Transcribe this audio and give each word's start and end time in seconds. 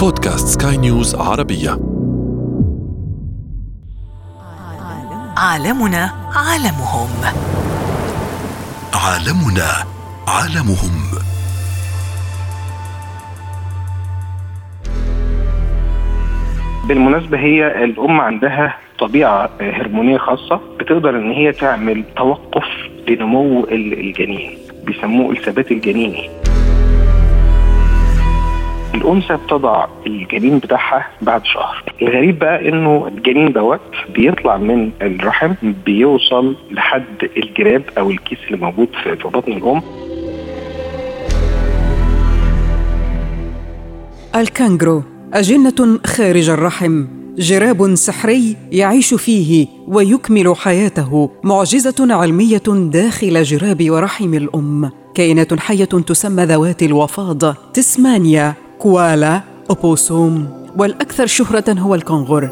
بودكاست 0.00 0.62
سكاي 0.62 0.76
نيوز 0.76 1.14
عربية. 1.14 1.70
عالمنا 5.36 6.10
عالمهم. 6.36 7.08
عالمنا 8.94 9.70
عالمهم. 10.28 11.00
بالمناسبة 16.88 17.38
هي 17.38 17.84
الأم 17.84 18.20
عندها 18.20 18.76
طبيعة 18.98 19.50
هرمونية 19.60 20.18
خاصة 20.18 20.60
بتقدر 20.78 21.10
إن 21.10 21.30
هي 21.30 21.52
تعمل 21.52 22.04
توقف 22.16 22.68
لنمو 23.08 23.64
الجنين 23.70 24.58
بيسموه 24.84 25.32
الثبات 25.32 25.70
الجنيني 25.70 26.30
الأنثى 28.94 29.36
بتضع 29.36 29.86
الجنين 30.06 30.58
بتاعها 30.58 31.06
بعد 31.22 31.44
شهر. 31.44 31.84
الغريب 32.02 32.38
بقى 32.38 32.68
إنه 32.68 33.08
الجنين 33.08 33.52
دوت 33.52 33.80
بيطلع 34.14 34.56
من 34.56 34.90
الرحم 35.02 35.52
بيوصل 35.86 36.56
لحد 36.70 37.28
الجراب 37.36 37.82
أو 37.98 38.10
الكيس 38.10 38.38
اللي 38.46 38.58
موجود 38.58 38.88
في 39.02 39.28
بطن 39.28 39.52
الأم. 39.52 39.82
الكانجرو 44.36 45.02
أجنة 45.34 45.98
خارج 46.06 46.50
الرحم. 46.50 47.04
جراب 47.38 47.94
سحري 47.94 48.56
يعيش 48.72 49.14
فيه 49.14 49.66
ويكمل 49.88 50.56
حياته. 50.56 51.30
معجزة 51.44 52.14
علمية 52.14 52.62
داخل 52.68 53.42
جراب 53.42 53.90
ورحم 53.90 54.34
الأم. 54.34 54.90
كائنات 55.14 55.60
حية 55.60 55.84
تسمى 55.84 56.44
ذوات 56.44 56.82
الوفاض 56.82 57.54
تسمانيا. 57.74 58.54
كوالا 58.80 59.40
أوبوسوم 59.70 60.48
والأكثر 60.76 61.26
شهرة 61.26 61.72
هو 61.72 61.94
الكونغر 61.94 62.50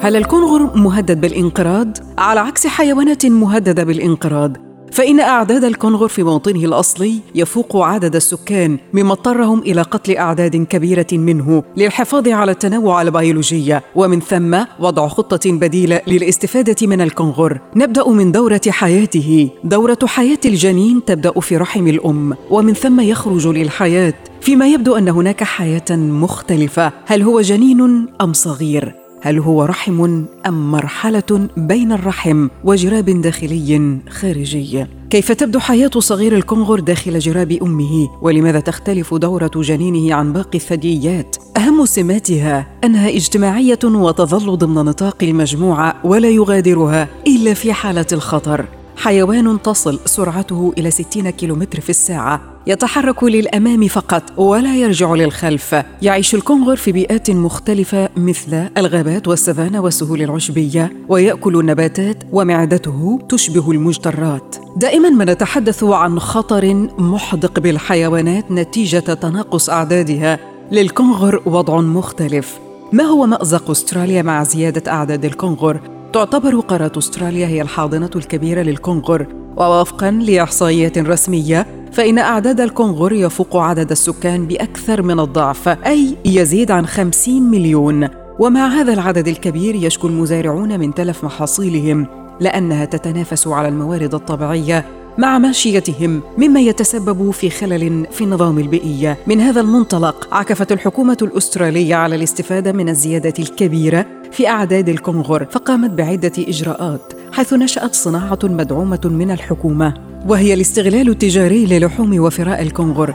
هل 0.00 0.16
الكونغر 0.16 0.76
مهدد 0.76 1.20
بالانقراض؟ 1.20 1.88
على 2.18 2.40
عكس 2.40 2.66
حيوانات 2.66 3.26
مهددة 3.26 3.84
بالانقراض 3.84 4.56
فإن 4.94 5.20
أعداد 5.20 5.64
الكونغر 5.64 6.08
في 6.08 6.22
موطنه 6.22 6.64
الأصلي 6.64 7.18
يفوق 7.34 7.76
عدد 7.76 8.16
السكان 8.16 8.78
مما 8.92 9.12
اضطرهم 9.12 9.58
إلى 9.58 9.82
قتل 9.82 10.16
أعداد 10.16 10.56
كبيرة 10.56 11.06
منه 11.12 11.62
للحفاظ 11.76 12.28
على 12.28 12.52
التنوع 12.52 13.02
البيولوجي 13.02 13.78
ومن 13.94 14.20
ثم 14.20 14.64
وضع 14.80 15.08
خطة 15.08 15.52
بديلة 15.52 16.00
للاستفادة 16.06 16.86
من 16.86 17.00
الكونغر 17.00 17.60
نبدأ 17.76 18.08
من 18.08 18.32
دورة 18.32 18.60
حياته. 18.68 19.48
دورة 19.64 19.98
حياة 20.04 20.38
الجنين 20.44 21.04
تبدأ 21.04 21.40
في 21.40 21.56
رحم 21.56 21.86
الأم 21.86 22.34
ومن 22.50 22.74
ثم 22.74 23.00
يخرج 23.00 23.46
للحياة. 23.46 24.14
فيما 24.40 24.66
يبدو 24.66 24.96
أن 24.96 25.08
هناك 25.08 25.44
حياة 25.44 25.90
مختلفة. 25.90 26.92
هل 27.06 27.22
هو 27.22 27.40
جنين 27.40 28.06
أم 28.20 28.32
صغير؟ 28.32 29.03
هل 29.24 29.38
هو 29.38 29.64
رحم 29.64 30.24
أم 30.46 30.70
مرحلة 30.70 31.48
بين 31.56 31.92
الرحم 31.92 32.48
وجراب 32.64 33.04
داخلي 33.04 33.98
خارجي؟ 34.10 34.86
كيف 35.10 35.32
تبدو 35.32 35.58
حياة 35.58 35.90
صغير 35.98 36.36
الكونغر 36.36 36.80
داخل 36.80 37.18
جراب 37.18 37.52
أمه؟ 37.52 38.08
ولماذا 38.22 38.60
تختلف 38.60 39.14
دورة 39.14 39.50
جنينه 39.56 40.14
عن 40.14 40.32
باقي 40.32 40.58
الثدييات؟ 40.58 41.36
أهم 41.56 41.86
سماتها 41.86 42.66
أنها 42.84 43.08
اجتماعية 43.08 43.78
وتظل 43.84 44.58
ضمن 44.58 44.74
نطاق 44.74 45.16
المجموعة 45.22 45.94
ولا 46.04 46.28
يغادرها 46.28 47.08
إلا 47.26 47.54
في 47.54 47.72
حالة 47.72 48.06
الخطر. 48.12 48.66
حيوان 48.96 49.62
تصل 49.62 50.00
سرعته 50.04 50.72
إلى 50.78 50.90
60 50.90 51.30
كيلومتر 51.30 51.80
في 51.80 51.90
الساعة 51.90 52.40
يتحرك 52.66 53.24
للأمام 53.24 53.88
فقط 53.88 54.22
ولا 54.36 54.76
يرجع 54.76 55.14
للخلف. 55.14 55.76
يعيش 56.02 56.34
الكونغر 56.34 56.76
في 56.76 56.92
بيئات 56.92 57.30
مختلفة 57.30 58.08
مثل 58.16 58.68
الغابات 58.78 59.28
والسفانة 59.28 59.80
والسهول 59.80 60.22
العشبية 60.22 60.92
ويأكل 61.08 61.60
النباتات 61.60 62.24
ومعدته 62.32 63.18
تشبه 63.28 63.70
المجترات. 63.70 64.56
دائما 64.76 65.08
ما 65.08 65.24
نتحدث 65.24 65.84
عن 65.84 66.18
خطر 66.18 66.74
محدق 66.98 67.60
بالحيوانات 67.60 68.50
نتيجة 68.50 68.98
تناقص 68.98 69.70
أعدادها. 69.70 70.38
للكونغر 70.72 71.42
وضع 71.46 71.80
مختلف. 71.80 72.58
ما 72.92 73.04
هو 73.04 73.26
مأزق 73.26 73.70
أستراليا 73.70 74.22
مع 74.22 74.42
زيادة 74.42 74.92
أعداد 74.92 75.24
الكونغر؟ 75.24 75.80
تعتبر 76.14 76.60
قارة 76.60 76.92
أستراليا 76.98 77.46
هي 77.46 77.62
الحاضنة 77.62 78.10
الكبيرة 78.16 78.62
للكونغر 78.62 79.26
ووفقا 79.56 80.10
لإحصائيات 80.10 80.98
رسمية 80.98 81.66
فإن 81.92 82.18
أعداد 82.18 82.60
الكونغر 82.60 83.12
يفوق 83.12 83.56
عدد 83.56 83.90
السكان 83.90 84.46
بأكثر 84.46 85.02
من 85.02 85.20
الضعف 85.20 85.68
أي 85.68 86.16
يزيد 86.24 86.70
عن 86.70 86.86
50 86.86 87.42
مليون. 87.42 88.08
ومع 88.38 88.66
هذا 88.66 88.92
العدد 88.92 89.28
الكبير 89.28 89.74
يشكو 89.74 90.06
المزارعون 90.06 90.80
من 90.80 90.94
تلف 90.94 91.24
محاصيلهم 91.24 92.06
لأنها 92.40 92.84
تتنافس 92.84 93.48
على 93.48 93.68
الموارد 93.68 94.14
الطبيعية. 94.14 95.03
مع 95.18 95.38
ماشيتهم 95.38 96.22
مما 96.38 96.60
يتسبب 96.60 97.30
في 97.30 97.50
خلل 97.50 98.06
في 98.12 98.24
النظام 98.24 98.58
البيئي. 98.58 99.16
من 99.26 99.40
هذا 99.40 99.60
المنطلق 99.60 100.34
عكفت 100.34 100.72
الحكومة 100.72 101.18
الأسترالية 101.22 101.94
على 101.94 102.16
الاستفادة 102.16 102.72
من 102.72 102.88
الزيادة 102.88 103.34
الكبيرة 103.38 104.06
في 104.32 104.48
أعداد 104.48 104.88
الكونغر 104.88 105.46
فقامت 105.50 105.90
بعدة 105.90 106.32
إجراءات 106.38 107.12
حيث 107.32 107.52
نشأت 107.52 107.94
صناعة 107.94 108.38
مدعومة 108.42 109.00
من 109.04 109.30
الحكومة 109.30 109.94
وهي 110.26 110.54
الاستغلال 110.54 111.08
التجاري 111.08 111.66
للحوم 111.66 112.20
وفراء 112.20 112.62
الكونغر 112.62 113.14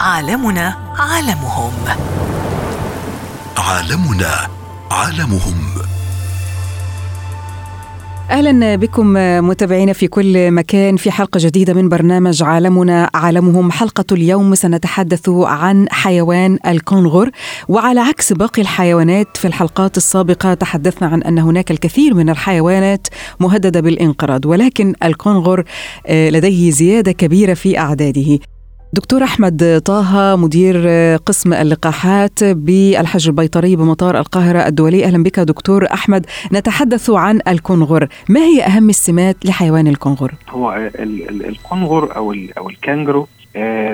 عالمنا 0.00 0.76
عالمهم. 0.98 1.72
عالمنا 3.58 4.48
عالمهم. 4.90 5.99
أهلا 8.30 8.76
بكم 8.76 9.12
متابعينا 9.48 9.92
في 9.92 10.06
كل 10.08 10.50
مكان 10.50 10.96
في 10.96 11.10
حلقة 11.10 11.38
جديدة 11.40 11.74
من 11.74 11.88
برنامج 11.88 12.42
عالمنا. 12.42 13.10
عالمهم 13.14 13.70
حلقة 13.70 14.04
اليوم. 14.12 14.54
سنتحدث 14.54 15.28
عن 15.28 15.86
حيوان 15.90 16.58
الكونغر 16.66 17.30
وعلى 17.68 18.00
عكس 18.00 18.32
باقي 18.32 18.62
الحيوانات 18.62 19.36
في 19.36 19.44
الحلقات 19.44 19.96
السابقة 19.96 20.54
تحدثنا 20.54 21.08
عن 21.08 21.22
أن 21.22 21.38
هناك 21.38 21.70
الكثير 21.70 22.14
من 22.14 22.30
الحيوانات 22.30 23.06
مهددة 23.40 23.80
بالانقراض 23.80 24.46
ولكن 24.46 24.94
الكونغر 25.04 25.64
لديه 26.10 26.70
زيادة 26.70 27.12
كبيرة 27.12 27.54
في 27.54 27.78
أعداده. 27.78 28.38
دكتور 28.92 29.24
أحمد 29.24 29.82
طه 29.84 30.36
مدير 30.36 30.88
قسم 31.16 31.52
اللقاحات 31.52 32.44
بالحجر 32.44 33.28
البيطري 33.28 33.76
بمطار 33.76 34.18
القاهرة 34.18 34.66
الدولي. 34.66 35.04
أهلا 35.04 35.22
بك 35.22 35.40
دكتور 35.40 35.86
أحمد. 35.92 36.26
نتحدث 36.52 37.10
عن 37.10 37.40
الكونغر 37.48 38.08
ما 38.28 38.40
هي 38.40 38.62
أهم 38.62 38.88
السمات 38.88 39.36
لحيوان 39.44 39.86
الكونغر 39.86 40.34
هو 40.48 40.90
الكونغر 41.30 42.16
أو 42.16 42.34
أو 42.58 42.70
الكانجرو 42.70 43.26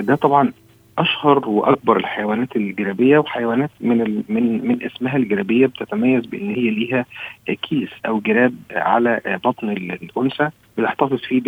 ده 0.01 0.15
طبعا 0.15 0.53
أشهر 0.99 1.49
وأكبر 1.49 1.97
الحيوانات 1.97 2.57
الجرابيه 2.57 3.19
وحيوانات 3.19 3.71
من 3.81 4.23
من 4.29 4.69
من 4.69 4.83
اسمها 4.83 5.17
الجرابيه 5.17 5.67
بتتميز 5.67 6.27
بإن 6.27 6.55
هي 6.55 6.71
ليها 6.71 7.07
كيس 7.62 7.89
أو 8.07 8.21
جراب 8.21 8.55
على 8.71 9.21
بطن 9.45 9.71
الأنثى 9.71 10.51
بنحتفظ 10.79 11.19
فيه 11.19 11.41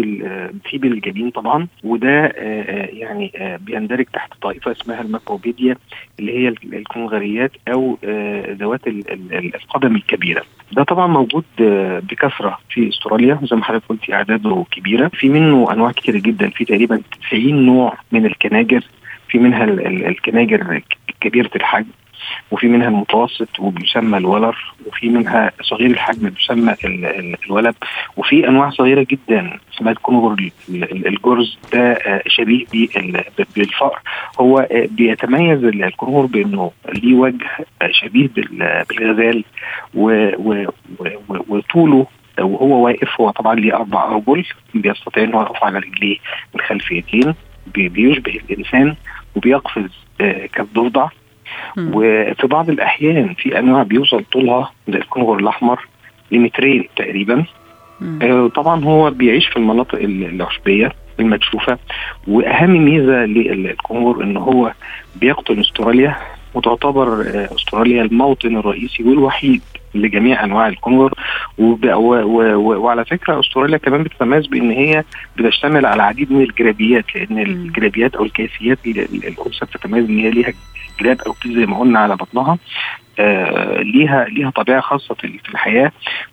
فيه 0.65 0.79
بالجبين 0.79 1.31
طبعا 1.31 1.67
وده 1.85 2.27
يعني 2.93 3.33
بيندرج 3.61 4.05
تحت 4.13 4.33
طائفة 4.43 4.73
اسمها 4.73 5.01
الماكروبيديا 5.01 5.77
اللي 6.21 6.39
هي 6.39 6.49
الكونغريات 6.49 7.53
أو 7.69 7.99
ذوات 8.51 8.81
القدم 9.33 9.97
الكبيرة. 9.97 10.43
ده 10.73 10.83
طبعا 10.83 11.07
موجود 11.07 11.45
بكثرة 12.11 12.59
في 12.71 12.89
أستراليا 12.89 13.39
زي 13.43 13.57
ما 13.57 13.65
حضرتك 13.65 13.85
قلتي 13.89 14.15
أعداده 14.15 14.65
كبيرة 14.71 15.09
في 15.09 15.29
منه 15.29 15.73
أنواع 15.73 15.93
كثيره 15.93 16.19
جدا 16.19 16.51
في 16.51 16.65
تقريبا 16.65 17.01
90 17.29 17.67
نوع 17.67 17.95
من 18.13 18.27
الكناجر 18.27 18.85
في 19.29 19.39
منها 19.39 19.65
الكناجر 19.65 20.83
كبيرة 21.21 21.51
الحجم 21.57 21.87
وفي 22.51 22.67
منها 22.69 22.89
المتوسط 22.89 23.61
وبيسمى 23.61 24.19
الولر 24.19 24.57
وفي 24.87 25.09
منها 25.09 25.51
صغير 25.63 25.91
الحجم 25.91 26.29
بيسمى 26.29 26.75
الولب 27.45 27.75
وفي 28.17 28.49
أنواع 28.49 28.71
صغيرة 28.71 29.07
جدا 29.11 29.59
اسمها 29.75 29.93
الكونغر 29.93 30.51
الجرز 30.93 31.59
ده 31.73 31.99
شبيه 32.27 32.67
بالفأر. 33.57 33.99
هو 34.41 34.67
بيتميز 34.91 35.65
الكونغر 35.65 36.27
بأنه 36.27 36.71
ليه 36.95 37.15
وجه 37.15 37.47
شبيه 37.91 38.29
بالغزال 38.91 39.45
وطوله 41.49 42.07
وهو 42.39 42.85
واقف 42.87 43.21
هو 43.21 43.31
طبعا 43.31 43.55
ليه 43.55 43.75
أربع 43.77 44.05
أرجل 44.05 44.45
بيستطيع 44.75 45.25
إنه 45.25 45.41
يقف 45.43 45.65
على 45.65 45.79
رجليه 45.79 46.17
الخلفيتين 46.55 47.35
بيشبه 47.75 48.41
الإنسان 48.51 48.95
وبيقفز 49.37 49.91
كالضفدع. 50.53 51.09
وفي 51.95 52.47
بعض 52.47 52.71
الأحيان 52.71 53.35
في 53.35 53.59
أنواع 53.59 53.83
بيوصل 53.83 54.25
طولها 54.33 54.73
زي 54.89 54.99
الكونغر 54.99 55.39
الأحمر 55.39 55.87
لمترين 56.31 56.89
تقريبا. 56.97 57.45
آه 58.23 58.49
طبعا 58.49 58.85
هو 58.85 59.11
بيعيش 59.11 59.47
في 59.47 59.57
المناطق 59.57 59.99
العشبية 60.03 60.93
المكشوفة. 61.21 61.79
وأهم 62.29 62.71
ميزة 62.85 63.25
للكونغر 63.25 64.23
إن 64.25 64.37
هو 64.37 64.73
بيقطن 65.17 65.61
أستراليا 65.61 66.17
وتعتبر 66.55 67.21
آه، 67.21 67.49
أستراليا 67.55 68.03
الموطن 68.03 68.57
الرئيسي 68.57 69.03
والوحيد 69.03 69.63
لجميع 69.95 70.45
أنواع 70.45 70.69
و- 70.69 71.11
وعلى 71.59 73.05
فكرة 73.05 73.41
أستراليا 73.41 73.77
كمان 73.79 74.03
بتتميز 74.03 74.47
بإن 74.47 74.71
هي 74.71 75.05
بتشتمل 75.39 75.87
على 75.87 75.95
العديد 75.97 76.33
من 76.33 76.43
الجرابيات 76.43 77.05
لأن 77.15 77.39
الجرابيات 77.39 78.15
أو 78.15 78.25
الكيفيات 78.25 78.79
ال- 78.87 78.99
ال- 78.99 79.27
الأنثى 79.27 79.65
بتتميز 79.67 80.09
إن 80.09 80.19
هي 80.19 80.31
ليها 80.31 80.53
جراب 81.01 81.21
أو 81.21 81.35
زي 81.47 81.67
ما 81.67 81.79
قلنا 81.79 81.99
على 81.99 82.17
بطنها 82.17 82.59
آه 83.21 83.83
ليها 83.83 84.25
ليها 84.25 84.51
طبيعة 84.51 84.81
خاصة 84.81 85.15
في 85.15 85.49
الحياة 85.49 85.93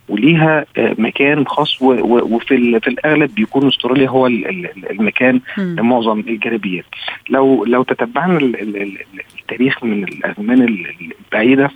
وليها 0.10 0.66
آه 0.78 0.96
مكان 0.98 1.48
خاص 1.48 1.82
وفي 1.82 2.80
في 2.80 2.88
الأغلب 2.88 3.36
بيكون 3.36 3.68
أستراليا 3.68 4.10
هو 4.10 4.28
ال- 4.28 4.48
ال- 4.50 4.92
المكان. 4.92 5.42
معظم 5.58 6.20
الجرابيات 6.20 6.86
لو 7.30 7.66
لو 7.66 7.84
تتبعنا 7.84 8.38
ال- 8.38 8.62
ال- 8.62 8.82
ال- 8.82 8.98
التاريخ 9.42 9.84
من 9.84 10.04
الازمان 10.04 10.62
ال- 10.62 10.88
البعيدة. 11.26 11.70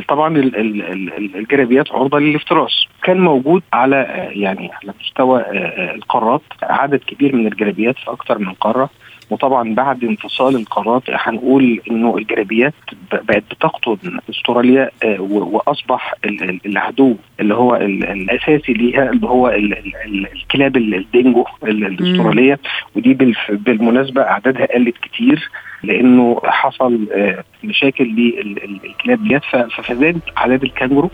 طبعا 0.00 0.36
ال- 0.36 0.56
ال- 0.56 0.82
ال- 0.92 1.36
الجرابيات 1.36 1.92
عرضة 1.92 2.18
للافتراس. 2.18 2.86
كان 3.02 3.20
موجود 3.20 3.62
على 3.72 4.28
يعني 4.30 4.70
على 4.72 4.94
مستوى 5.00 5.40
آه، 5.40 5.44
آه، 5.44 5.94
القارات. 5.94 6.42
عدد 6.62 6.98
كبير 6.98 7.36
من 7.36 7.46
الجرابيات 7.46 7.96
في 7.98 8.10
أكثر 8.10 8.38
من 8.38 8.52
قارة. 8.52 8.90
وطبعا 9.32 9.74
بعد 9.74 10.04
انفصال 10.04 10.56
القارات 10.56 11.02
هنقول 11.08 11.80
إنه 11.90 12.16
الجرابيات 12.16 12.74
ب- 13.12 13.26
بقت 13.26 13.42
بتقطن 13.50 14.18
أستراليا 14.30 14.90
آه، 15.04 15.20
وأصبح 15.20 16.14
ال- 16.24 16.42
ال- 16.50 16.60
العدو 16.66 17.16
اللي 17.40 17.54
هو 17.54 17.76
ال- 17.76 18.04
الأساسي 18.04 18.72
ليها 18.72 19.10
اللي 19.10 19.26
هو 19.26 19.48
ال- 19.48 19.78
ال- 19.78 19.96
ال- 20.06 20.32
الكلاب 20.32 20.76
ال- 20.76 20.94
الدينجو 20.94 21.44
ال- 21.64 21.84
الأسترالية. 21.86 22.58
ودي 22.96 23.14
بالمناسبة 23.50 24.22
أعدادها 24.22 24.66
قلت 24.74 24.94
كتير 25.02 25.50
لإنه 25.82 26.40
حصل 26.44 27.06
آه، 27.14 27.44
مشاكل 27.64 28.04
للكلاب 28.04 29.28
ديت. 29.28 29.42
فزادت 29.84 30.22
اعداد 30.38 30.62
الكانجرو. 30.62 31.10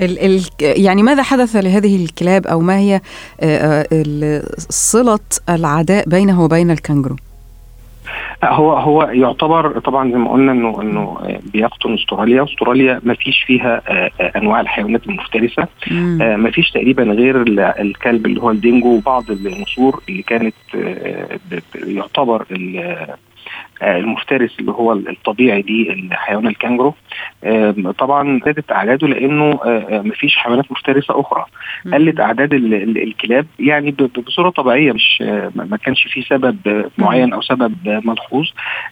ال 0.00 0.18
ال 0.18 0.40
يعني 0.60 1.02
ماذا 1.02 1.22
حدث 1.22 1.56
لهذه 1.56 2.04
الكلاب 2.04 2.46
أو 2.46 2.60
ما 2.60 2.78
هي 2.78 3.00
آه، 3.40 3.86
آه، 3.92 4.42
صلة 4.70 5.18
العداء 5.48 6.08
بينه 6.08 6.42
وبين 6.42 6.70
الكنغرو؟ 6.70 7.16
هو 8.44 8.72
هو 8.72 9.02
يعتبر 9.02 9.78
طبعا 9.78 10.10
زي 10.10 10.18
ما 10.18 10.30
قلنا 10.32 10.52
إنه 10.52 10.82
إنه 10.82 11.00
آه، 11.22 11.40
بيقطن 11.52 11.94
أستراليا، 11.94 12.44
أستراليا 12.44 13.00
ما 13.04 13.14
فيش 13.14 13.42
فيها 13.46 13.82
آه، 13.88 14.10
آه، 14.20 14.32
أنواع 14.38 14.60
الحيوانات 14.60 15.06
المفترسة،. 15.06 15.62
آه، 15.92 16.36
ما 16.36 16.50
فيش 16.50 16.70
تقريبا 16.70 17.02
غير 17.02 17.42
ال- 17.42 17.60
الكلب 17.60 18.26
اللي 18.26 18.42
هو 18.42 18.50
الدينجو 18.50 18.88
وبعض 18.96 19.30
النسور 19.30 20.00
اللي 20.08 20.22
كانت 20.22 20.54
آه، 20.74 21.38
يعتبر 21.74 22.44
آه، 22.78 23.16
المفترس 23.82 24.56
اللي 24.60 24.72
هو 24.72 24.92
الطبيعي 24.92 25.62
للحيوان 25.62 26.46
الكانجرو 26.46 26.94
طبعا 27.98 28.40
زادت 28.44 28.72
أعداده 28.72 29.08
لأنه 29.08 29.44
آه، 29.44 29.58
آه، 29.90 30.02
مفيش 30.02 30.36
حيوانات 30.36 30.72
مفترسة 30.72 31.20
أخرى. 31.20 31.44
قلت 31.92 32.20
أعداد 32.20 32.54
ال- 32.54 32.74
ال- 32.74 33.02
الكلاب 33.02 33.46
يعني 33.58 33.94
بصورة 34.26 34.50
طبيعية 34.50 34.92
مش 34.92 35.22
آه، 35.22 35.50
ما 35.54 35.76
كانش 35.76 36.02
في 36.06 36.22
سبب 36.22 36.56
آه، 36.66 36.90
معين 36.98 37.32
أو 37.32 37.40
سبب 37.42 37.74
آه، 37.88 38.02
ملحوظ. 38.04 38.46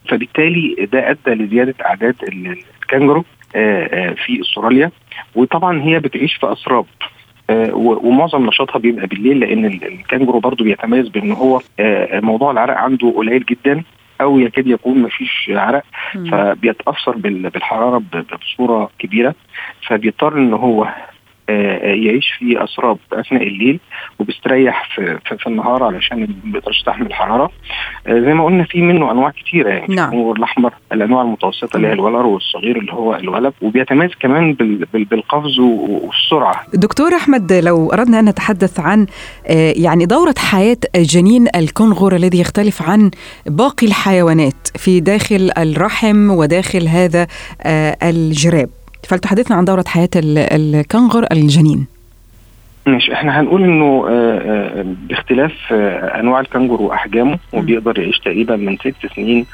فبالتالي 0.09 0.87
ده 0.93 1.09
أدى 1.09 1.43
لزيادة 1.43 1.75
أعداد 1.85 2.15
ال- 2.23 2.57
الكانجرو 2.81 3.23
آه، 3.55 3.85
آه، 3.85 4.13
في 4.25 4.41
أستراليا. 4.41 4.91
وطبعا 5.35 5.81
هي 5.81 5.99
بتعيش 5.99 6.33
في 6.35 6.51
أسراب 6.53 6.85
آه، 7.49 7.69
ومعظم 7.75 8.45
نشاطها 8.45 8.79
بيبقى 8.79 9.07
بالليل 9.07 9.39
لأن 9.39 9.65
ال- 9.65 9.83
الكانجرو 9.93 10.39
برضو 10.39 10.63
بيتميز 10.63 11.07
بأن 11.09 11.31
هو 11.31 11.61
آه، 11.79 12.19
موضوع 12.19 12.51
العرق 12.51 12.77
عنده 12.77 13.11
قليل 13.17 13.45
جدا. 13.45 13.83
أو 14.21 14.39
يكاد 14.39 14.67
يكون 14.67 14.97
ما 14.97 15.09
فيش 15.09 15.51
عرق. 15.53 15.83
فبيتأثر 16.31 17.17
بال- 17.17 17.49
بالحرارة 17.49 18.01
بصورة 18.41 18.89
كبيرة 18.99 19.35
فبيضطر 19.87 20.37
إن 20.37 20.53
هو 20.53 20.87
يعيش 21.83 22.31
في 22.39 22.63
أسراب 22.63 22.97
أثناء 23.13 23.43
الليل 23.43 23.79
وبيستريح 24.19 24.95
في, 24.95 25.17
في, 25.25 25.37
في 25.37 25.47
النهار 25.47 25.83
علشان 25.83 26.19
ما 26.19 26.27
بيقدرش 26.43 26.77
يستحمل 26.79 27.07
الحرارة. 27.07 27.51
آه، 28.07 28.19
زي 28.19 28.33
ما 28.33 28.45
قلنا 28.45 28.63
في 28.63 28.81
منه 28.81 29.11
أنواع 29.11 29.29
كتيرة 29.29 29.69
يعني 29.69 29.95
نعم. 29.95 30.05
الكنغر 30.07 30.35
الاحمر 30.37 30.73
الأنواع 30.91 31.21
المتوسطة 31.21 31.77
اللي 31.77 31.87
هي 31.87 31.93
الولر 31.93 32.25
والصغير 32.25 32.77
اللي 32.77 32.93
هو 32.93 33.15
الولب 33.15 33.53
وبيتميز 33.61 34.11
كمان 34.19 34.53
بال- 34.53 34.85
بال- 34.93 35.05
بالقفز 35.05 35.59
والسرعة. 35.59 36.63
دكتور 36.73 37.15
أحمد 37.15 37.53
لو 37.53 37.89
أردنا 37.91 38.19
أن 38.19 38.25
نتحدث 38.29 38.79
عن 38.79 39.05
آه، 39.47 39.73
يعني 39.77 40.05
دورة 40.05 40.35
حياة 40.37 40.77
جنين 40.95 41.47
الكنغر 41.55 42.15
الذي 42.15 42.39
يختلف 42.39 42.81
عن 42.89 43.11
باقي 43.45 43.87
الحيوانات 43.87 44.67
في 44.77 44.99
داخل 44.99 45.51
الرحم 45.57 46.29
وداخل 46.31 46.87
هذا 46.87 47.27
آه، 47.63 47.97
الجراب. 48.03 48.69
فلتحدثنا 49.05 49.57
عن 49.57 49.65
دورة 49.65 49.83
حياة 49.87 50.09
ال- 50.15 50.37
الكنغر 50.37 51.27
الجنين. 51.31 51.85
مش 52.87 53.09
إحنا 53.09 53.39
هنقول 53.39 53.63
إنه 53.63 54.05
آه، 54.09 54.11
آه، 54.11 54.85
باختلاف 55.09 55.53
آه، 55.71 56.19
أنواع 56.19 56.39
الكنجر 56.39 56.81
وأحجامه 56.81 57.39
وبيقدر 57.53 57.99
يعيش 57.99 58.19
تقريبا 58.19 58.55
من 58.55 58.77
ست 58.77 59.13
سنين 59.15 59.45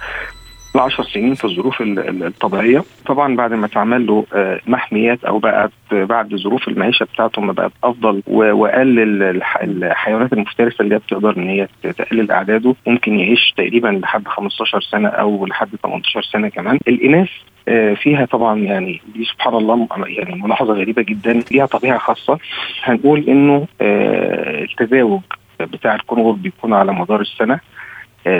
ل 0.79 0.81
10 0.81 1.03
سنين 1.03 1.33
في 1.33 1.45
الظروف 1.45 1.81
ال- 1.81 1.99
ال- 1.99 2.23
الطبيعية. 2.23 2.83
طبعا 3.05 3.35
بعد 3.35 3.53
ما 3.53 3.65
اتعمل 3.65 4.07
له 4.07 4.25
آه، 4.33 4.59
محميات 4.67 5.23
أو 5.23 5.39
بقت 5.39 5.71
بعد 5.91 6.35
ظروف 6.35 6.67
المعيشة 6.67 7.03
بتاعته 7.03 7.41
ما 7.41 7.53
بقت 7.53 7.71
أفضل 7.83 8.23
و- 8.27 8.51
وقلل 8.51 9.23
الح- 9.23 9.57
الحيوانات 9.61 10.33
المفترسة 10.33 10.81
اللي 10.81 10.95
هي 10.95 10.99
بتقدر 10.99 11.37
إن 11.37 11.49
هي 11.49 11.67
تقلل 11.83 12.31
أعداده 12.31 12.75
ممكن 12.87 13.19
يعيش 13.19 13.53
تقريبا 13.57 13.87
لحد 13.87 14.27
15 14.27 14.81
سنة 14.81 15.09
أو 15.09 15.45
لحد 15.45 15.69
18 15.83 16.21
سنة 16.21 16.49
كمان. 16.49 16.79
الإناث 16.87 17.29
آه، 17.67 17.93
فيها 17.93 18.25
طبعا 18.25 18.59
يعني 18.59 19.01
دي 19.15 19.23
سبحان 19.25 19.53
الله 19.55 19.87
يعني 20.07 20.41
ملاحظة 20.41 20.73
غريبة 20.73 21.01
جدا. 21.01 21.43
ليها 21.51 21.65
طبيعة 21.65 21.97
خاصة. 21.97 22.37
هنقول 22.83 23.25
إنه 23.27 23.67
آه، 23.81 24.63
التزاوج 24.63 25.21
بتاع 25.59 25.95
الكونغر 25.95 26.31
بيكون 26.31 26.73
على 26.73 26.93
مدار 26.93 27.21
السنة. 27.21 27.59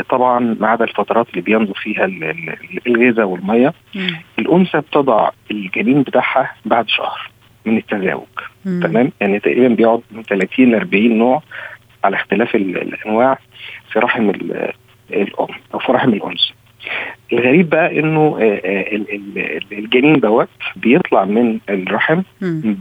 طبعا 0.10 0.56
ما 0.60 0.68
عدا 0.68 0.84
الفترات 0.86 1.30
اللي 1.30 1.42
بينزل 1.42 1.74
فيها 1.76 2.06
ال- 2.06 2.24
ال- 2.24 2.88
الغذاء 2.88 3.26
والمية. 3.26 3.74
الأنثى 4.40 4.78
بتضع 4.80 5.30
الجنين 5.52 6.02
بتاعها 6.02 6.52
بعد 6.66 6.90
شهر 6.90 7.30
من 7.66 7.78
التزاوج. 7.78 8.28
تمام؟ 8.82 9.12
يعني 9.22 9.40
تقريبا 9.40 9.68
بيقعد 9.76 10.02
من 10.12 10.24
30 10.24 10.72
ل 10.72 10.76
40 10.76 11.18
نوع 11.18 11.42
على 12.04 12.16
اختلاف 12.16 12.56
ال- 12.56 12.82
الأنواع 12.82 13.38
في 13.92 14.00
رحم 14.00 14.30
ال- 14.30 14.72
الأم 15.14 15.48
أو 15.74 15.80
في 15.80 15.92
رحم 15.92 16.10
الأنثى. 16.10 16.54
الغريب 17.34 17.70
بقى 17.70 18.00
إنه 18.00 18.38
آه، 18.42 18.44
آه، 18.66 18.96
ال- 18.96 19.14
ال- 19.38 19.62
الجنين 19.72 20.14
دوت 20.20 20.50
بيطلع 20.76 21.26
من 21.26 21.60
الرحم. 21.70 22.22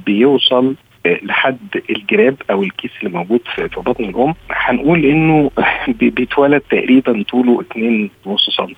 بيوصل 0.06 0.66
آه، 0.66 0.74
لحد 1.06 1.58
الجراب 1.90 2.36
أو 2.50 2.62
الكيس 2.62 2.90
اللي 3.02 3.18
موجود 3.18 3.40
في 3.54 3.68
بطن 3.80 4.04
الأم 4.04 4.34
هنقول 4.50 5.04
إنه 5.06 5.50
بي- 6.00 6.10
بيتولد 6.10 6.60
تقريبا 6.60 7.22
طوله 7.28 7.62
2.5 8.26 8.56
سم 8.56 8.72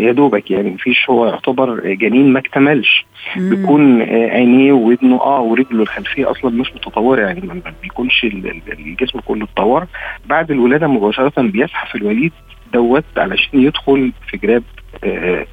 يا 0.00 0.12
دوبك 0.12 0.50
يعني 0.50 0.70
مفيش 0.70 1.10
هو 1.10 1.26
يعتبر 1.26 1.80
جنين 1.94 2.32
ما 2.32 2.38
اكتملش. 2.38 3.06
بيكون 3.36 4.02
آه، 4.02 4.28
عينيه 4.30 4.72
وودنه 4.72 5.20
آه 5.20 5.40
ورجله 5.40 5.82
الخلفية 5.82 6.30
أصلا 6.30 6.50
مش 6.50 6.72
متطورة 6.74 7.20
يعني 7.20 7.40
ما 7.40 7.60
بيكونش 7.82 8.24
ال- 8.24 8.46
ال- 8.46 8.72
الجسم 8.72 9.20
كله 9.20 9.44
اتطور. 9.44 9.86
بعد 10.26 10.50
الولادة 10.50 10.86
مباشرة 10.86 11.42
بيزحف 11.42 11.94
الوليد 11.96 12.32
دوت 12.72 13.04
علشان 13.16 13.60
يدخل 13.62 14.12
في 14.30 14.36
جراب 14.36 14.62
آه، 14.62 14.73
آه، 14.73 14.73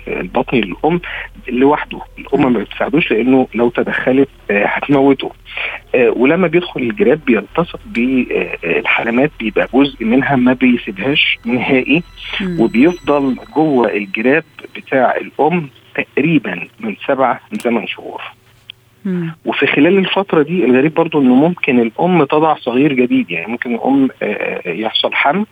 البطن 0.07 0.57
للأم 0.57 1.01
لوحده. 1.49 1.99
الأم 2.19 2.53
ما 2.53 2.59
بتساعدوش 2.59 3.11
لأنه 3.11 3.47
لو 3.55 3.69
تدخلت 3.69 4.29
آه، 4.51 4.65
هتموته. 4.65 5.31
آه، 5.95 6.09
ولما 6.09 6.47
بيدخل 6.47 6.81
الجراب 6.81 7.19
بيلتصق 7.25 7.79
بالحلمات 7.85 9.31
بيبقى 9.39 9.67
جزء 9.73 10.05
منها 10.05 10.35
ما 10.35 10.53
بيسيبهاش 10.53 11.37
نهائي. 11.45 12.03
وبيفضل 12.59 13.35
جوه 13.55 13.91
الجراب 13.93 14.43
بتاع 14.75 15.15
الأم 15.17 15.69
تقريبا 15.95 16.67
من 16.79 16.95
سبعة 17.07 17.39
لثمان 17.51 17.87
شهور. 17.87 18.21
وفي 19.45 19.67
خلال 19.67 19.97
الفترة 19.97 20.41
دي 20.41 20.65
الغريب 20.65 20.93
برضو 20.93 21.21
إنه 21.21 21.35
ممكن 21.35 21.79
الأم 21.79 22.23
تضع 22.23 22.55
صغير 22.55 22.93
جديد. 22.93 23.31
يعني 23.31 23.51
ممكن 23.51 23.75
الأم 23.75 24.09
آه، 24.23 24.25
آه، 24.25 24.69
يحصل 24.71 25.13
حمل 25.13 25.45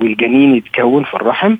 والجنين 0.00 0.56
يتكون 0.56 1.04
في 1.04 1.14
الرحم. 1.14 1.56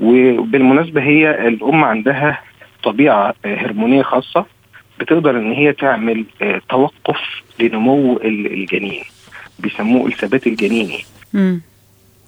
وبالمناسبة 0.00 1.02
هي 1.02 1.48
الأم 1.48 1.84
عندها 1.84 2.40
طبيعة 2.84 3.34
آه، 3.44 3.56
هرمونية 3.56 4.02
خاصة 4.02 4.46
بتقدر 5.00 5.30
إن 5.30 5.52
هي 5.52 5.72
تعمل 5.72 6.24
آه، 6.42 6.60
توقف 6.70 7.20
لنمو 7.60 8.16
ال- 8.16 8.52
الجنين 8.52 9.02
بيسموه 9.58 10.06
الثبات 10.06 10.46
الجنيني. 10.46 10.98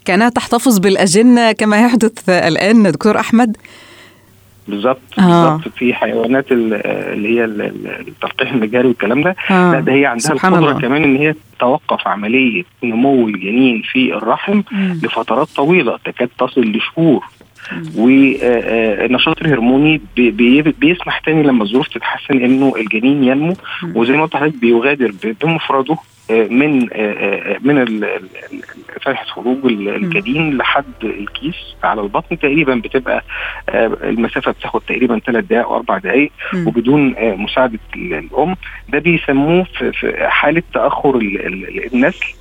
كأنها 0.05 0.29
تحتفظ 0.29 0.79
بالأجنة 0.79 1.51
كما 1.51 1.85
يحدث 1.85 2.29
الآن 2.29 2.83
دكتور 2.91 3.19
أحمد 3.19 3.57
بالظبط 4.67 4.99
آه. 5.19 5.21
بالظبط 5.55 5.73
في 5.75 5.93
حيوانات 5.93 6.51
ال- 6.51 6.73
اللي 6.87 7.29
هي 7.39 7.45
ال- 7.45 7.61
ال- 7.61 8.07
التلقيح 8.07 8.51
المجاري 8.53 8.87
والكلام 8.87 9.21
ده 9.23 9.35
آه. 9.51 9.71
لا 9.71 9.79
ده 9.79 9.93
هي 9.93 10.05
عندها 10.05 10.31
القدرة 10.31 10.57
الله. 10.59 10.79
كمان 10.81 11.03
إن 11.03 11.15
هي 11.15 11.35
توقف 11.59 12.07
عملية 12.07 12.63
نمو 12.83 13.27
الجنين 13.27 13.81
في 13.91 14.13
الرحم 14.13 14.61
مم. 14.71 14.99
لفترات 15.03 15.47
طويلة 15.55 15.97
تكاد 16.05 16.29
تصل 16.39 16.61
لشهور 16.61 17.23
والنشاط 17.97 19.41
الهرموني 19.41 20.01
بي- 20.15 20.31
بي- 20.31 20.61
بيسمح 20.61 21.19
تاني 21.19 21.43
لما 21.43 21.63
الظروف 21.63 21.87
تتحسن 21.87 22.43
انه 22.43 22.73
الجنين 22.77 23.23
ينمو. 23.23 23.53
وزي 23.95 24.13
ما 24.13 24.23
قلت 24.23 24.33
لحضرتك 24.35 24.57
بيغادر 24.61 25.11
بمفرده 25.43 25.95
آه، 26.31 26.47
من 26.47 26.83
آه، 26.93 26.95
آه، 26.95 27.57
من 27.61 28.01
فتحه 29.01 29.25
خروج 29.25 29.57
ال- 29.65 29.89
الجنين 29.95 30.57
لحد 30.57 30.83
الكيس 31.03 31.55
على 31.83 32.01
البطن 32.01 32.39
تقريبا 32.39 32.75
بتبقى 32.75 33.23
آه، 33.69 33.97
المسافة 34.03 34.51
بتاخد 34.51 34.81
تقريبا 34.81 35.19
ثلاث 35.19 35.45
دقائق 35.45 35.67
أو 35.67 35.75
أربع 35.75 35.97
دقائق. 35.97 36.31
وبدون 36.67 37.15
آه، 37.17 37.35
مساعدة 37.35 37.79
ال- 37.95 38.13
الأم 38.13 38.55
ده 38.89 38.99
بيسموه 38.99 39.63
في 39.63 40.15
حالة 40.29 40.63
تأخر 40.73 41.15
ال- 41.17 41.45
ال- 41.45 41.93
النسل 41.93 42.25
آه، 42.25 42.25
آه، 42.25 42.40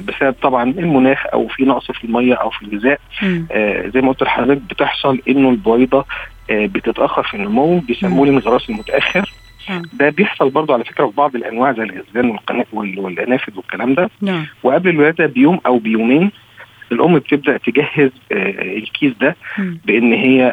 بسبب 0.00 0.34
طبعا 0.42 0.62
المناخ 0.70 1.26
أو 1.32 1.48
في 1.48 1.64
نقص 1.64 1.90
في 1.90 2.04
المية 2.04 2.34
أو 2.34 2.50
في 2.50 2.62
الغذاء. 2.62 3.00
آه، 3.52 3.88
زي 3.88 4.00
ما 4.00 4.08
قلت 4.08 4.22
لحضرتك 4.22 4.60
بتحصل 4.70 5.20
إنه 5.28 5.50
البويضه 5.50 6.04
آه، 6.50 6.66
بتتأخر 6.66 7.22
في 7.22 7.34
النمو 7.34 7.78
بيسموه 7.78 8.24
الانغراس 8.28 8.70
المتأخر. 8.70 9.32
آه. 9.70 9.82
ده 9.92 10.08
بيحصل 10.10 10.50
برضه 10.50 10.74
على 10.74 10.84
فكرة 10.84 11.06
في 11.06 11.12
بعض 11.16 11.36
الأنواع 11.36 11.72
زي 11.72 11.82
الغزلان 11.82 12.30
والقنا- 12.30 12.64
وال- 12.72 12.98
والأنافذ 13.00 13.56
والكلام 13.56 13.94
ده. 13.94 14.10
نعم. 14.20 14.46
وقبل 14.62 14.90
الولادة 14.90 15.26
بيوم 15.26 15.60
أو 15.66 15.78
بيومين 15.78 16.30
الأم 16.92 17.18
بتبدأ 17.18 17.56
تجهز 17.56 18.10
آه، 18.32 18.76
الكيس 18.76 19.12
ده. 19.20 19.36
بإن 19.86 20.12
هي 20.12 20.44
آه، 20.44 20.50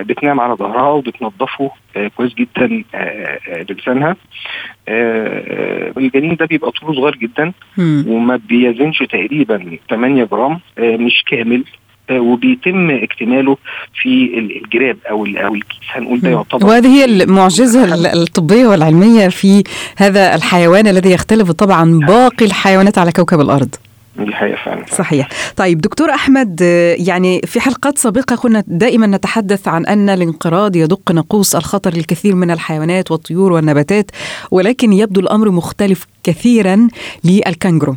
آه، 0.00 0.02
بتنام 0.02 0.40
على 0.40 0.54
ظهرها 0.54 0.90
وبتنظفه 0.90 1.70
كويس 2.16 2.34
جدا 2.34 2.82
بلسانها 3.68 4.16
الجنين 5.98 6.36
ده 6.36 6.46
بيبقى 6.46 6.70
طوله 6.70 6.94
صغير 7.00 7.16
جدا. 7.16 7.52
وما 8.08 8.40
بيزنش 8.48 8.98
تقريبا 8.98 9.78
8 9.90 10.24
جرام 10.24 10.60
مش 10.78 11.24
كامل 11.30 11.64
وبيتم 12.10 12.90
اكتماله 12.90 13.56
في 14.02 14.38
ال- 14.38 14.56
الجراب 14.64 14.96
أو 15.10 15.26
أو 15.26 15.54
الكيس 15.54 15.78
هنقول 15.90 16.20
ده. 16.20 16.30
يعتبر 16.30 16.66
وهذه 16.66 16.86
هي 16.86 17.04
المعجزة 17.04 17.84
ال- 17.94 18.06
الطبية 18.06 18.66
والعلمية 18.66 19.28
في 19.28 19.62
هذا 19.96 20.34
الحيوان 20.34 20.86
الذي 20.86 21.10
يختلف 21.12 21.50
طبعا 21.50 22.00
باقي 22.06 22.44
الحيوانات 22.46 22.98
على 22.98 23.12
كوكب 23.12 23.40
الأرض 23.40 23.74
فعلا. 24.64 24.84
صحيح. 24.88 25.28
طيب 25.56 25.80
دكتور 25.80 26.10
أحمد 26.10 26.60
يعني 26.98 27.40
في 27.44 27.60
حلقات 27.60 27.98
سابقة 27.98 28.36
كنا 28.36 28.64
دائما 28.66 29.06
نتحدث 29.06 29.68
عن 29.68 29.86
أن 29.86 30.10
الانقراض 30.10 30.76
يدق 30.76 31.12
ناقوس 31.12 31.56
الخطر 31.56 31.94
للكثير 31.94 32.34
من 32.34 32.50
الحيوانات 32.50 33.10
والطيور 33.10 33.52
والنباتات 33.52 34.10
ولكن 34.50 34.92
يبدو 34.92 35.20
الأمر 35.20 35.50
مختلف 35.50 36.06
كثيرا 36.28 36.88
للكنجرو 37.24 37.96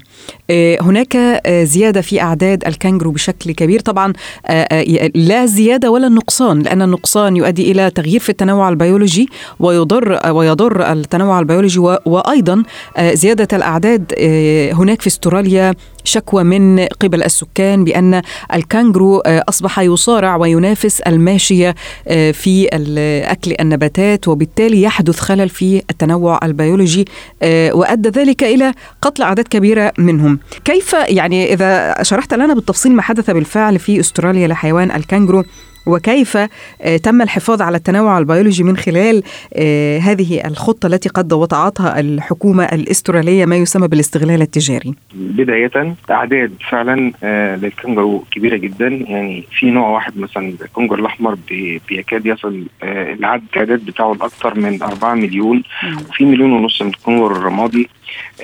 آه، 0.50 0.77
هناك 0.81 1.15
آه، 1.15 1.63
زيادة 1.63 2.01
في 2.01 2.21
أعداد 2.21 2.67
الكنجرو 2.67 3.11
بشكل 3.11 3.51
كبير. 3.51 3.79
طبعا 3.79 4.13
آه، 4.45 5.11
لا 5.15 5.45
زيادة 5.45 5.91
ولا 5.91 6.07
النقصان 6.07 6.59
لأن 6.59 6.81
النقصان 6.81 7.35
يؤدي 7.35 7.71
إلى 7.71 7.89
تغيير 7.89 8.19
في 8.19 8.29
التنوع 8.29 8.69
البيولوجي 8.69 9.29
ويضر 9.59 10.31
ويضر 10.31 10.91
التنوع 10.91 11.39
البيولوجي 11.39 11.79
وأيضا 12.05 12.63
زيادة 13.00 13.57
الأعداد 13.57 14.13
هناك 14.73 15.01
في 15.01 15.07
استراليا 15.07 15.73
شكوى 16.03 16.43
من 16.43 16.79
قبل 16.79 17.23
السكان 17.23 17.83
بأن 17.83 18.21
الكانجرو 18.53 19.19
آه، 19.19 19.43
أصبح 19.50 19.79
يصارع 19.79 20.35
وينافس 20.35 21.01
الماشية 21.01 21.75
في 22.33 22.67
أكل 23.31 23.55
النباتات 23.59 24.27
وبالتالي 24.27 24.81
يحدث 24.81 25.19
خلل 25.19 25.50
في 25.50 25.81
التنوع 25.89 26.39
البيولوجي 26.43 27.05
وأدى 27.43 28.09
ذلك 28.09 28.20
إلى 28.29 28.73
قتل 29.01 29.23
أعداد 29.23 29.47
كبيرة 29.47 29.93
منهم. 29.97 30.39
كيف 30.65 30.93
يعني 30.93 31.53
إذا 31.53 32.03
شرحت 32.03 32.33
لنا 32.33 32.53
بالتفصيل 32.53 32.91
ما 32.91 33.01
حدث 33.01 33.29
بالفعل 33.29 33.79
في 33.79 33.99
أستراليا 33.99 34.47
لحيوان 34.47 34.91
الكانجرو 34.91 35.43
وكيف 35.85 36.38
آه، 36.81 36.97
تم 36.97 37.21
الحفاظ 37.21 37.61
على 37.61 37.77
التنوع 37.77 38.17
البيولوجي 38.19 38.63
من 38.63 38.77
خلال 38.77 39.23
آه، 39.53 40.00
هذه 40.00 40.47
الخطة 40.47 40.88
التي 40.88 41.09
قد 41.09 41.33
وضعتها 41.33 42.00
الحكومة 42.00 42.63
الأسترالية 42.63 43.45
ما 43.45 43.55
يسمى 43.55 43.88
بالاستغلال 43.88 44.41
التجاري؟ 44.41 44.93
بداية 45.15 45.95
أعداد 46.11 46.51
فعلا 46.69 47.11
آه، 47.23 47.55
للكنجرو 47.55 48.23
كبيرة 48.31 48.57
جدا. 48.57 48.88
يعني 48.88 49.43
في 49.59 49.71
نوع 49.71 49.89
واحد 49.89 50.17
مثلا 50.17 50.53
الكنجر 50.61 51.00
الأحمر 51.00 51.38
بي- 51.50 51.81
بيكاد 51.89 52.25
يصل 52.25 52.63
العدد 52.83 53.43
التعداد 53.43 53.85
بتاعه 53.85 54.13
لأكثر 54.13 54.59
من 54.59 54.81
4 54.83 55.13
مليون. 55.15 55.63
وفي 56.09 56.25
مليون 56.25 56.51
ونص 56.51 56.81
من 56.81 56.88
الكنجر 56.88 57.31
الرمادي. 57.31 57.89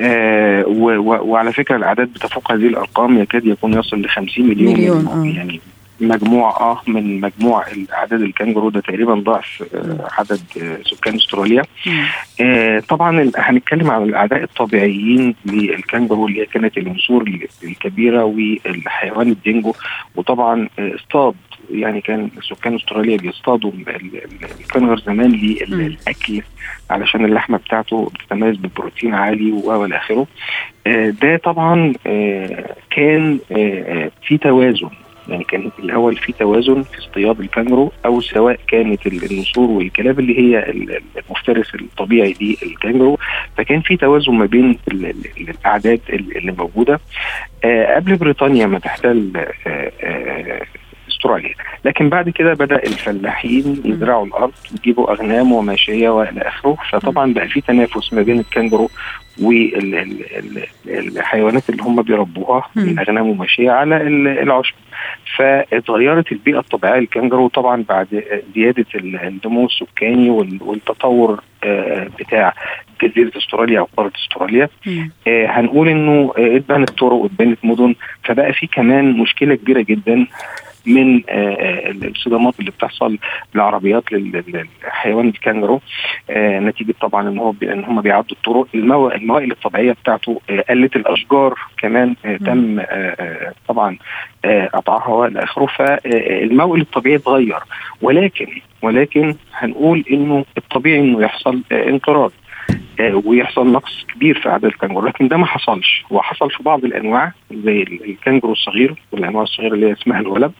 آه، 0.02 0.64
وعلى 0.68 1.54
فكرة 1.54 1.76
الأعداد 1.76 2.08
بتفوق 2.14 2.52
هذه 2.52 2.68
الأرقام 2.68 3.20
يكاد 3.22 3.46
يكون 3.46 3.74
يصل 3.74 4.02
ل 4.02 4.10
50 4.10 4.48
مليون, 4.50 4.74
مليون،. 4.74 5.26
يعني 5.36 5.60
مجموع 6.02 6.50
آه 6.60 6.82
من 6.88 7.22
مجموع 7.22 7.66
اعداد 7.94 8.22
الكنجرو 8.22 8.70
ده 8.70 8.80
تقريبا 8.80 9.14
ضعف 9.16 9.64
آه، 9.76 10.08
عدد 10.18 10.42
آه، 10.62 10.78
سكان 10.84 11.16
أستراليا. 11.16 11.62
آه، 12.42 12.80
طبعا 12.80 13.32
هنتكلم 13.38 13.92
عن 13.92 14.04
الأعداء 14.04 14.44
الطبيعيين 14.44 15.36
للكانجرو 15.46 16.28
اللي 16.28 16.42
هي 16.42 16.46
كانت 16.46 16.78
النسور 16.78 17.22
ال- 17.24 17.48
الكبيرة 17.64 18.24
والحيوان 18.24 19.30
الدينجو. 19.30 19.74
وطبعا 20.16 20.70
آه، 20.80 20.96
اصطاد 20.96 21.34
يعني 21.72 22.02
كان 22.02 22.30
سكان 22.50 22.76
أستراليا 22.76 23.18
بيصطادوا 23.18 23.72
ال- 23.72 23.90
ال- 23.90 24.22
الكنغر 24.62 25.00
زمان. 25.00 25.32
للأكل 25.32 26.42
علشان 26.90 27.26
اللحمة 27.26 27.58
بتاعته 27.58 28.12
بتتميز 28.16 28.56
ببروتين 28.58 29.14
عالي 29.14 29.52
والى 29.52 29.98
آخره. 29.98 30.28
آه، 30.88 31.10
ده 31.22 31.38
طبعا 31.38 31.94
آه، 32.08 32.76
كان 32.92 33.40
آه، 33.52 33.56
آه، 34.06 34.12
في 34.28 34.38
توازن 34.38 34.90
يعني 35.30 35.44
كان 35.44 35.72
الأول 35.80 36.16
في 36.16 36.32
توازن 36.34 36.82
في 36.84 37.00
اصطياد 37.00 37.40
الكانجرو 37.40 37.92
أو 38.06 38.22
سواء 38.22 38.60
كانت 38.68 39.08
ال- 39.08 39.32
النسور 39.32 39.70
والكلاب 39.70 40.20
اللي 40.20 40.40
هي 40.40 40.60
ال- 40.70 40.92
ال- 40.92 41.02
المفترس 41.28 41.76
الطبيعي 41.76 42.36
للكانجرو 42.64 43.18
فكان 43.58 43.82
في 43.82 43.98
توازن 43.98 44.34
ما 44.34 44.46
بين 44.46 44.78
ال- 44.92 45.06
ال- 45.06 45.50
الأعداد 45.50 46.00
ال- 46.10 46.38
اللي 46.38 46.52
موجودة. 46.52 47.00
آه، 47.64 47.96
قبل 47.96 48.16
بريطانيا 48.16 48.66
ما 48.66 48.80
تحتل 48.80 49.32
آه، 49.68 49.92
آه، 50.02 50.62
أستراليا. 51.18 51.54
لكن 51.86 52.10
بعد 52.10 52.30
كده 52.30 52.54
بدأ 52.54 52.76
الفلاحين 52.76 53.82
يزرعوا 53.86 54.26
الأرض 54.26 54.52
ويجيبوا 54.72 55.12
أغنام 55.12 55.52
وماشيه 55.52 56.10
وإلى 56.10 56.42
آخره. 56.42 56.78
فطبعا 56.92 57.34
بقى 57.34 57.48
في 57.48 57.62
تنافس 57.62 58.14
ما 58.14 58.22
بين 58.22 58.40
الكانجرو 58.40 58.90
والحيوانات 60.86 61.70
اللي 61.70 61.84
هم 61.84 62.02
بيربوها. 62.02 62.70
من 62.76 63.00
أغنام 63.00 63.28
وماشيه 63.30 63.72
على 63.72 63.98
ال- 64.02 64.28
العشب. 64.28 64.74
فاتغيرت 65.38 66.32
البيئة 66.32 66.60
الطبيعية 66.60 67.00
للكانجرو 67.00 67.48
طبعا 67.48 67.84
بعد 67.90 68.24
زيادة 68.56 68.86
ال- 68.96 69.16
النمو 69.16 69.66
السكاني 69.66 70.30
وال- 70.30 70.60
والتطور 70.62 71.42
آه، 71.64 72.08
بتاع 72.20 72.54
جزيرة 73.04 73.32
أستراليا 73.38 73.80
أو 73.80 73.88
قارة 73.98 74.12
أستراليا. 74.16 74.70
آه، 75.28 75.46
هنقول 75.48 75.88
إنه 75.88 76.34
آه، 76.38 76.56
اتبنت 76.58 76.90
طرق 76.90 77.14
واتبنت 77.14 77.58
مدن. 77.64 77.96
فبقى 78.24 78.54
في 78.54 78.68
كمان 78.68 79.12
مشكلة 79.18 79.56
كبيرة 79.56 79.82
جدا. 79.82 80.28
من 80.88 81.22
آه، 81.30 81.54
آه، 81.54 81.92
الصدمات 81.92 82.60
اللي 82.60 82.72
بتحصل 82.72 83.18
بالعربيات 83.54 84.12
لل- 84.12 84.44
للحيوان 84.84 85.28
الكانجرو. 85.28 85.82
آه، 86.30 86.60
نتيجة 86.60 86.94
طبعا 87.02 87.30
إن 87.30 87.38
هو 87.38 87.54
إن 87.64 87.84
هم 87.84 88.02
بيعدوا 88.02 88.32
الطرق. 88.38 88.68
المو- 88.76 89.10
الموائل 89.12 89.52
الطبيعية 89.52 89.92
بتاعته 89.92 90.42
قلت 90.70 90.96
الأشجار 90.96 91.56
كمان 91.78 92.16
تم 92.46 92.82
طبعا 93.68 93.98
قطعها 94.74 95.08
وإلى 95.08 95.44
آخره. 95.44 95.66
فالموئل 95.66 96.82
الطبيعي 96.82 97.16
اتغير. 97.16 97.60
ولكن 98.02 98.48
ولكن 98.82 99.36
هنقول 99.54 100.04
إنه 100.12 100.46
الطبيعي 100.58 101.00
إنه 101.00 101.22
يحصل 101.22 101.62
انقراض. 101.72 102.32
ويحصل 103.26 103.72
نقص 103.72 104.06
كبير 104.16 104.40
في 104.40 104.50
أعداد 104.50 104.66
الكنجرو 104.72 105.06
لكن 105.08 105.28
ده 105.28 105.38
ما 105.38 105.46
حصلش 105.46 106.04
هو 106.12 106.22
حصل 106.22 106.52
في 106.52 106.64
بعض 106.64 106.86
الأنواع 106.86 107.32
زي 107.52 107.82
ال- 107.82 108.10
الكنجرو 108.10 108.52
الصغير 108.52 108.96
والأنواع 109.12 109.44
الصغيرة 109.44 109.74
اللي 109.74 109.94
اسمها 109.94 110.20
الولد 110.20 110.52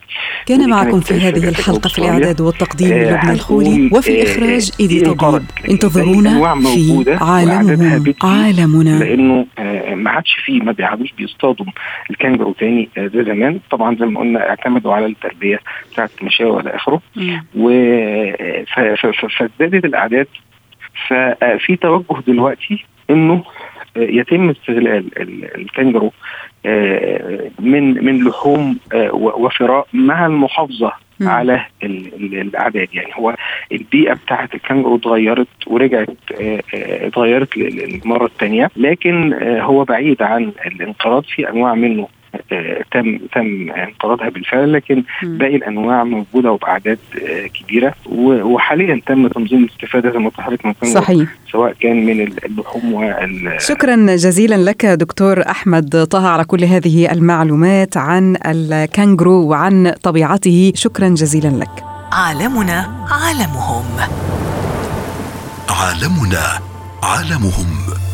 كان 0.46 0.70
معكم 0.70 1.00
في 1.00 1.14
هذه 1.14 1.40
في 1.40 1.50
الحلقة 1.50 1.90
في. 1.90 2.00
الإعداد 2.00 2.42
والتقديم 2.42 2.94
آه، 2.94 3.12
لبنى 3.22 3.34
الخولي 3.34 3.90
وفي 3.94 4.10
آه، 4.20 4.22
الإخراج 4.24 4.72
آه، 4.82 5.08
انقراض. 5.10 5.42
طبيب 5.42 5.70
انتظرونا 5.72 6.30
في 6.54 6.60
موجودة 6.62 7.12
وأعدادها 7.12 7.56
عالمه 7.56 7.98
بتزيد. 7.98 8.16
عالمنا 8.24 9.04
لأنه 9.04 9.46
آه، 9.60 9.96
ما 9.96 10.12
عادش 10.12 10.34
فيه 10.46 10.62
ما 10.62 10.72
بيعادوش 10.72 11.12
بيصطادوا 11.18 11.66
الكنجرو 12.10 12.52
تاني 12.54 12.90
آه، 12.98 13.08
زي 13.08 13.24
زمان 13.24 13.60
طبعا 13.72 13.96
زي 13.96 14.06
ما 14.06 14.20
قلنا 14.20 14.50
اعتمدوا 14.50 14.94
على 14.94 15.06
التربية 15.06 15.60
بتاعت 15.94 16.12
المشاوي 16.22 16.52
والى 16.52 16.76
آخره 16.76 17.02
مم. 17.16 17.46
و 17.56 17.70
ف- 18.76 18.80
ف- 18.80 19.06
ف- 19.06 19.26
فازدادت 19.38 19.86
الأعداد 19.86 20.28
ففي 21.08 21.76
توجه 21.76 22.22
دلوقتي 22.28 22.86
إنه 23.10 23.44
آه، 23.98 24.00
يتم 24.00 24.50
استغلال 24.50 25.22
ال- 25.22 25.56
الكنجرو 25.62 26.12
آه، 26.66 27.52
من 27.60 28.06
من 28.06 28.24
لحوم 28.24 28.78
آه، 28.94 29.10
وفراء 29.16 29.88
مع 29.94 30.26
المحافظة 30.26 30.92
مم. 31.20 31.28
على 31.30 31.66
ال- 31.84 32.14
ال- 32.16 32.42
الأعداد 32.42 32.88
يعني 32.94 33.12
هو 33.16 33.36
البيئة 33.72 34.14
بتاعت 34.14 34.56
الكنجرو 34.56 34.96
اتغيرت 34.96 35.48
ورجعت 35.68 36.10
آه، 36.42 36.62
آه، 36.76 37.08
اتغيرت 37.08 37.58
للمرة 37.58 38.26
الثانية 38.26 38.70
لكن 38.76 39.34
آه، 39.34 39.62
هو 39.62 39.84
بعيد 39.84 40.22
عن 40.22 40.52
الانقراض 40.66 41.24
في 41.24 41.50
أنواع 41.50 41.74
منه 41.74 42.02
آه، 42.04 42.08
تم 42.92 43.18
تم 43.34 43.72
انقراضها 43.72 44.30
بالفعل 44.30 44.74
لكن 44.74 45.04
باقي 45.24 45.56
الأنواع 45.56 46.04
موجودة 46.04 46.52
وبأعداد 46.52 47.00
آه، 47.28 47.48
كبيرة 47.48 47.94
وحاليا 48.44 49.02
تم 49.06 49.28
تنظيم 49.28 49.64
الاستفاده 49.64 50.12
زي 50.12 50.20
ما 50.20 50.32
الكنغر، 50.66 51.02
صحيح. 51.02 51.30
سواء 51.52 51.74
كان 51.80 52.06
من 52.06 52.22
اللحوم 52.22 52.94
وال 52.94 53.56
شكرا 53.62 53.96
جزيلا 53.96 54.56
لك 54.56 54.86
دكتور 54.86 55.42
أحمد 55.50 56.08
طه 56.12 56.28
على 56.28 56.44
كل 56.44 56.64
هذه 56.64 57.12
المعلومات 57.12 57.98
عن 57.98 58.38
الكانجرو 58.46 59.48
وعن 59.48 59.94
طبيعته. 60.04 60.72
شكرا 60.76 61.10
جزيلا 61.10 61.48
لك. 61.48 61.84
عالمنا 62.12 63.06
عالمهم. 63.12 63.86
عالمنا 65.70 66.46
عالمهم. 67.04 68.07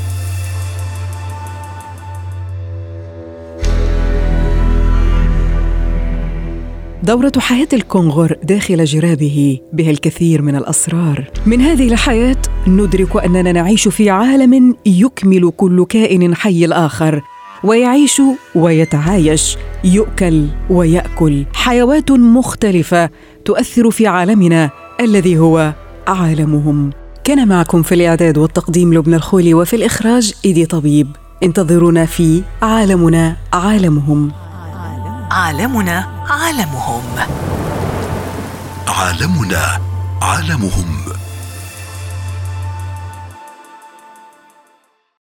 دورة 7.03 7.31
حياة 7.37 7.67
الكونغر 7.73 8.37
داخل 8.43 8.85
جرابه 8.85 9.59
بها 9.73 9.91
الكثير 9.91 10.41
من 10.41 10.55
الأسرار. 10.55 11.31
من 11.45 11.61
هذه 11.61 11.87
الحياة 11.87 12.41
ندرك 12.67 13.23
أننا 13.25 13.51
نعيش 13.51 13.87
في 13.87 14.09
عالم 14.09 14.75
يكمل 14.85 15.51
كل 15.57 15.85
كائن 15.85 16.35
حي 16.35 16.65
الآخر 16.65 17.21
ويعيش 17.63 18.21
ويتعايش، 18.55 19.57
يؤكل 19.83 20.47
ويأكل، 20.69 21.45
حيوات 21.53 22.11
مختلفة 22.11 23.09
تؤثر 23.45 23.91
في 23.91 24.07
عالمنا 24.07 24.69
الذي 25.01 25.37
هو 25.37 25.73
عالمهم. 26.07 26.89
كان 27.23 27.47
معكم 27.47 27.81
في 27.81 27.95
الإعداد 27.95 28.37
والتقديم 28.37 28.93
لبنى 28.93 29.15
الخولي 29.15 29.53
وفي 29.53 29.75
الإخراج 29.75 30.33
إيدي 30.45 30.65
طبيب. 30.65 31.07
انتظرونا 31.43 32.05
في 32.05 32.41
عالمنا 32.61 33.37
عالمهم. 33.53 34.31
عالمنا 35.33 36.07
عالمهم. 36.29 37.03
عالمنا 38.87 39.79
عالمهم. 40.21 41.12